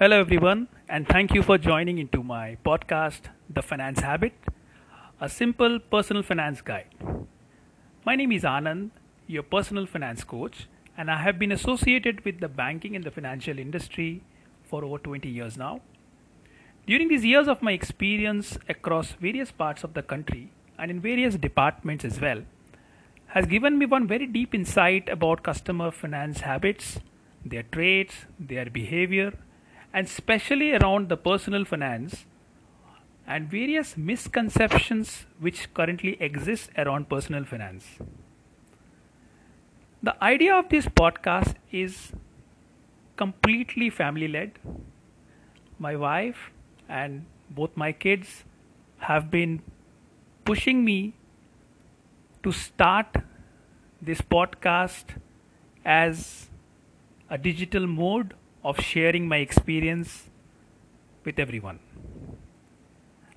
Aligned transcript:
Hello, 0.00 0.18
everyone, 0.18 0.66
and 0.88 1.06
thank 1.06 1.32
you 1.32 1.40
for 1.40 1.56
joining 1.56 1.98
into 1.98 2.20
my 2.20 2.56
podcast, 2.66 3.28
The 3.48 3.62
Finance 3.62 4.00
Habit, 4.00 4.32
a 5.20 5.28
simple 5.28 5.78
personal 5.78 6.24
finance 6.24 6.60
guide. 6.60 6.88
My 8.04 8.16
name 8.16 8.32
is 8.32 8.42
Anand, 8.42 8.90
your 9.28 9.44
personal 9.44 9.86
finance 9.86 10.24
coach, 10.24 10.66
and 10.98 11.08
I 11.12 11.18
have 11.18 11.38
been 11.38 11.52
associated 11.52 12.24
with 12.24 12.40
the 12.40 12.48
banking 12.48 12.96
and 12.96 13.04
the 13.04 13.12
financial 13.12 13.56
industry 13.56 14.24
for 14.64 14.84
over 14.84 14.98
20 14.98 15.28
years 15.28 15.56
now. 15.56 15.80
During 16.88 17.06
these 17.06 17.24
years 17.24 17.46
of 17.46 17.62
my 17.62 17.70
experience 17.70 18.58
across 18.68 19.12
various 19.12 19.52
parts 19.52 19.84
of 19.84 19.94
the 19.94 20.02
country 20.02 20.50
and 20.76 20.90
in 20.90 20.98
various 20.98 21.36
departments 21.36 22.04
as 22.04 22.20
well, 22.20 22.42
has 23.28 23.46
given 23.46 23.78
me 23.78 23.86
one 23.86 24.08
very 24.08 24.26
deep 24.26 24.56
insight 24.56 25.08
about 25.08 25.44
customer 25.44 25.92
finance 25.92 26.40
habits, 26.40 26.98
their 27.44 27.62
traits, 27.62 28.24
their 28.40 28.68
behavior, 28.68 29.34
and 29.94 30.08
especially 30.08 30.72
around 30.74 31.08
the 31.08 31.16
personal 31.16 31.64
finance 31.64 32.26
and 33.26 33.48
various 33.48 33.96
misconceptions 33.96 35.26
which 35.38 35.72
currently 35.72 36.16
exist 36.20 36.70
around 36.76 37.08
personal 37.08 37.44
finance. 37.44 37.86
The 40.02 40.22
idea 40.22 40.54
of 40.54 40.68
this 40.68 40.86
podcast 40.86 41.54
is 41.70 42.12
completely 43.16 43.88
family 43.88 44.28
led. 44.28 44.58
My 45.78 45.94
wife 45.94 46.50
and 46.88 47.24
both 47.48 47.76
my 47.76 47.92
kids 47.92 48.44
have 48.98 49.30
been 49.30 49.62
pushing 50.44 50.84
me 50.84 51.14
to 52.42 52.52
start 52.52 53.06
this 54.02 54.20
podcast 54.20 55.16
as 55.84 56.48
a 57.30 57.38
digital 57.38 57.86
mode 57.86 58.34
of 58.64 58.80
sharing 58.80 59.28
my 59.28 59.36
experience 59.36 60.30
with 61.24 61.38
everyone. 61.38 61.78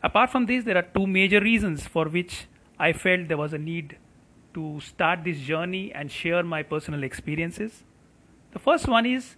Apart 0.04 0.30
from 0.30 0.46
this, 0.46 0.64
there 0.64 0.78
are 0.78 0.88
two 0.96 1.08
major 1.08 1.42
reasons 1.42 1.86
for 1.86 2.06
which 2.06 2.46
I 2.80 2.94
felt 2.94 3.28
there 3.28 3.38
was 3.38 3.54
a 3.54 3.58
need 3.58 3.98
to 4.54 4.80
start 4.80 5.24
this 5.24 5.40
journey 5.40 5.92
and 5.94 6.12
share 6.12 6.44
my 6.44 6.64
personal 6.64 7.04
experiences. 7.04 7.84
The 8.54 8.60
first 8.60 8.88
one 8.88 9.06
is 9.06 9.36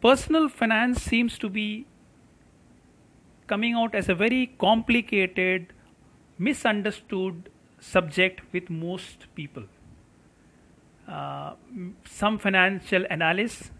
personal 0.00 0.48
finance 0.48 1.02
seems 1.02 1.38
to 1.38 1.48
be 1.48 1.86
coming 3.46 3.74
out 3.74 3.94
as 3.94 4.08
a 4.08 4.14
very 4.14 4.54
complicated, 4.58 5.72
misunderstood 6.38 7.50
subject 7.80 8.40
with 8.52 8.70
most 8.70 9.26
people. 9.34 9.64
Uh, 11.08 11.54
some 12.04 12.38
financial 12.38 13.04
analysts 13.10 13.70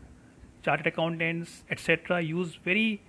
chartered 0.62 0.86
accountants, 0.86 1.64
etc., 1.70 2.20
use 2.20 2.58
very 2.64 3.02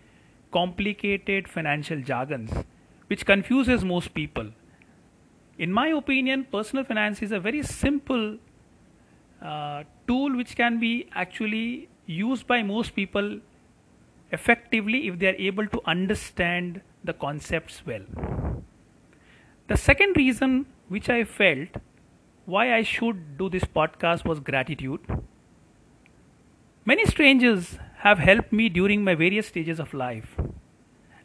complicated 0.52 1.48
financial 1.48 2.02
jargons 2.02 2.52
which 3.08 3.26
confuses 3.26 3.84
most 3.84 4.14
people. 4.14 4.50
In 5.58 5.72
my 5.72 5.88
opinion, 5.90 6.46
personal 6.52 6.84
finance 6.84 7.22
is 7.22 7.32
a 7.32 7.40
very 7.40 7.64
simple 7.64 8.38
uh, 9.42 9.84
tool 10.08 10.36
which 10.36 10.56
can 10.56 10.80
be 10.80 11.08
actually 11.14 11.90
used 12.06 12.48
by 12.48 12.64
most 12.64 12.96
people 12.96 13.40
effectively 14.32 15.08
if 15.08 15.20
they 15.20 15.28
are 15.28 15.36
able 15.36 15.68
to 15.68 15.82
understand 15.86 16.82
the 17.04 17.14
concepts 17.14 17.86
well. 17.86 18.02
The 19.68 19.78
second 19.78 20.18
reason 20.18 20.66
which 20.88 21.10
I 21.10 21.24
felt 21.24 21.70
why 22.46 22.74
I 22.74 22.84
should 22.84 23.38
do 23.38 23.50
this 23.50 23.64
podcast 23.64 24.26
was 24.26 24.40
gratitude. 24.40 25.00
Many 26.86 27.06
strangers 27.06 27.80
have 28.00 28.20
helped 28.20 28.52
me 28.52 28.68
during 28.68 29.06
my 29.06 29.16
various 29.16 29.48
stages 29.48 29.80
of 29.80 29.94
life, 29.94 30.36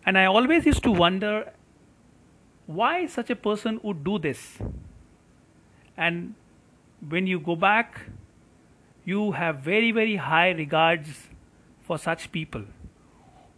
and 0.07 0.17
I 0.17 0.25
always 0.27 0.67
used 0.67 0.85
to 0.85 0.93
wonder 0.93 1.53
why 2.67 3.07
such 3.07 3.31
a 3.31 3.35
person 3.35 3.81
would 3.83 4.05
do 4.05 4.21
this. 4.21 4.59
And 5.97 6.37
when 7.09 7.27
you 7.27 7.41
go 7.41 7.57
back, 7.57 8.03
you 9.05 9.33
have 9.33 9.59
very, 9.59 9.91
very 9.91 10.15
high 10.15 10.51
regards 10.51 11.27
for 11.83 11.99
such 11.99 12.31
people 12.31 12.63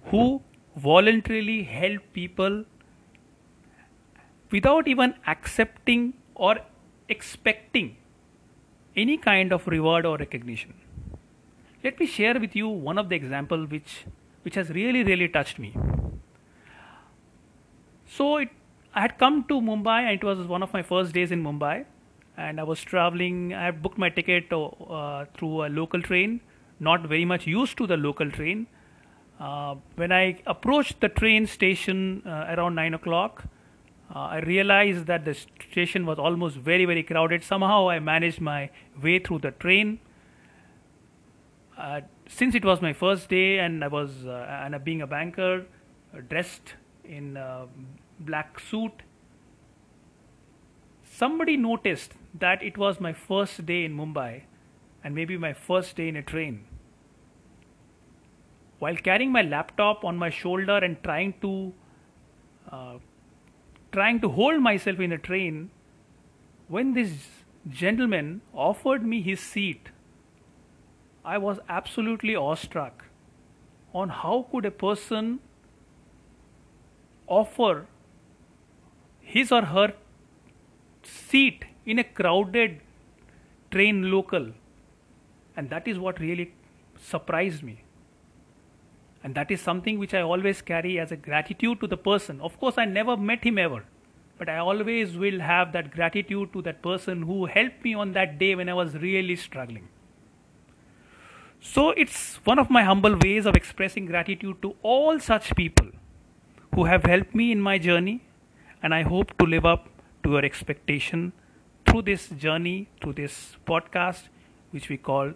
who 0.06 0.40
voluntarily 0.76 1.64
help 1.64 2.00
people 2.14 2.64
without 4.50 4.88
even 4.88 5.14
accepting 5.26 6.14
or 6.34 6.60
expecting 7.10 7.96
any 8.96 9.18
kind 9.18 9.52
of 9.52 9.66
reward 9.66 10.06
or 10.06 10.16
recognition. 10.16 10.72
Let 11.82 11.98
me 11.98 12.06
share 12.06 12.38
with 12.38 12.54
you 12.54 12.68
one 12.68 12.98
of 12.98 13.08
the 13.08 13.16
example 13.16 13.64
which 13.64 14.04
which 14.42 14.54
has 14.54 14.70
really 14.70 15.02
really 15.02 15.28
touched 15.28 15.58
me. 15.58 15.74
So 18.06 18.36
it, 18.36 18.50
I 18.94 19.00
had 19.00 19.16
come 19.18 19.44
to 19.44 19.60
Mumbai 19.60 20.00
and 20.02 20.10
it 20.10 20.24
was 20.24 20.46
one 20.46 20.62
of 20.62 20.74
my 20.74 20.82
first 20.82 21.14
days 21.14 21.32
in 21.32 21.42
Mumbai 21.42 21.86
and 22.36 22.60
I 22.60 22.64
was 22.64 22.82
traveling. 22.82 23.54
I 23.54 23.64
had 23.64 23.82
booked 23.82 23.96
my 23.96 24.10
ticket 24.10 24.52
uh, 24.52 25.24
through 25.34 25.64
a 25.64 25.68
local 25.68 26.02
train, 26.02 26.40
not 26.80 27.02
very 27.02 27.24
much 27.24 27.46
used 27.46 27.78
to 27.78 27.86
the 27.86 27.96
local 27.96 28.30
train. 28.30 28.66
Uh, 29.38 29.76
when 29.96 30.12
I 30.12 30.42
approached 30.46 31.00
the 31.00 31.08
train 31.08 31.46
station 31.46 32.22
uh, 32.26 32.54
around 32.56 32.74
9 32.74 32.92
o'clock, 32.92 33.44
uh, 34.14 34.18
I 34.18 34.40
realized 34.40 35.06
that 35.06 35.24
the 35.24 35.34
station 35.70 36.04
was 36.04 36.18
almost 36.18 36.56
very, 36.56 36.84
very 36.84 37.02
crowded. 37.02 37.42
Somehow 37.42 37.88
I 37.88 38.00
managed 38.00 38.40
my 38.40 38.68
way 39.02 39.18
through 39.18 39.38
the 39.38 39.52
train 39.52 39.98
uh, 41.80 42.00
since 42.28 42.54
it 42.54 42.64
was 42.64 42.82
my 42.82 42.92
first 42.92 43.28
day 43.28 43.58
and 43.58 43.82
I 43.82 43.88
was 43.88 44.26
uh, 44.26 44.64
and 44.64 44.84
being 44.84 45.00
a 45.00 45.06
banker, 45.06 45.64
uh, 46.14 46.20
dressed 46.28 46.74
in 47.04 47.36
a 47.36 47.66
black 48.20 48.60
suit, 48.60 48.92
somebody 51.02 51.56
noticed 51.56 52.12
that 52.38 52.62
it 52.62 52.76
was 52.76 53.00
my 53.00 53.12
first 53.12 53.64
day 53.64 53.84
in 53.84 53.96
Mumbai 53.96 54.42
and 55.02 55.14
maybe 55.14 55.38
my 55.38 55.52
first 55.52 55.96
day 55.96 56.08
in 56.08 56.16
a 56.16 56.22
train. 56.22 56.64
While 58.78 58.96
carrying 58.96 59.32
my 59.32 59.42
laptop 59.42 60.04
on 60.04 60.16
my 60.16 60.30
shoulder 60.30 60.76
and 60.76 61.02
trying 61.02 61.34
to 61.40 61.72
uh, 62.70 62.98
trying 63.92 64.20
to 64.20 64.28
hold 64.28 64.60
myself 64.62 65.00
in 65.00 65.12
a 65.12 65.18
train, 65.18 65.70
when 66.68 66.92
this 66.94 67.28
gentleman 67.68 68.42
offered 68.54 69.04
me 69.04 69.20
his 69.22 69.40
seat 69.40 69.88
I 71.34 71.38
was 71.38 71.58
absolutely 71.68 72.34
awestruck 72.34 73.04
on 73.94 74.12
how 74.20 74.46
could 74.50 74.64
a 74.68 74.70
person 74.70 75.28
offer 77.26 77.86
his 79.34 79.52
or 79.52 79.62
her 79.72 79.92
seat 81.02 81.66
in 81.86 82.00
a 82.00 82.04
crowded 82.04 82.80
train 83.70 84.10
local. 84.10 84.48
And 85.56 85.70
that 85.70 85.86
is 85.86 86.00
what 86.00 86.18
really 86.18 86.52
surprised 86.98 87.62
me. 87.62 87.76
And 89.22 89.34
that 89.36 89.50
is 89.50 89.60
something 89.60 89.98
which 90.00 90.14
i 90.14 90.22
always 90.32 90.62
carry 90.72 90.98
as 90.98 91.12
a 91.12 91.16
gratitude 91.28 91.80
to 91.80 91.86
the 91.86 92.02
person. 92.10 92.40
Of 92.40 92.58
course 92.58 92.78
i 92.78 92.86
never 92.96 93.16
met 93.30 93.44
him 93.44 93.58
ever 93.68 93.84
but 94.40 94.48
i 94.48 94.56
always 94.56 95.16
will 95.22 95.40
have 95.46 95.72
that 95.72 95.90
gratitude 95.94 96.52
to 96.52 96.62
that 96.66 96.82
person 96.84 97.24
who 97.30 97.40
helped 97.54 97.84
me 97.86 97.92
on 98.02 98.14
that 98.18 98.38
day 98.42 98.54
when 98.60 98.70
i 98.74 98.76
was 98.78 98.94
really 99.02 99.36
struggling 99.42 99.88
so 101.60 101.90
it's 101.90 102.36
one 102.44 102.58
of 102.58 102.70
my 102.70 102.82
humble 102.82 103.16
ways 103.16 103.46
of 103.46 103.54
expressing 103.54 104.06
gratitude 104.06 104.62
to 104.62 104.74
all 104.82 105.20
such 105.20 105.54
people 105.54 105.88
who 106.74 106.84
have 106.84 107.04
helped 107.04 107.34
me 107.34 107.52
in 107.52 107.60
my 107.60 107.78
journey, 107.78 108.24
and 108.82 108.94
I 108.94 109.02
hope 109.02 109.36
to 109.38 109.44
live 109.44 109.66
up 109.66 109.88
to 110.24 110.30
your 110.30 110.44
expectation 110.44 111.32
through 111.86 112.02
this 112.02 112.28
journey, 112.28 112.88
through 113.02 113.14
this 113.14 113.56
podcast, 113.66 114.28
which 114.70 114.88
we 114.88 114.96
call 114.96 115.32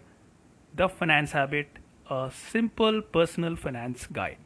The 0.74 0.88
Finance 0.88 1.32
Habit, 1.32 1.68
a 2.08 2.30
simple 2.34 3.02
personal 3.02 3.56
finance 3.56 4.06
guide. 4.06 4.38